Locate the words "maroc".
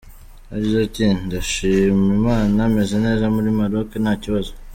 3.59-3.89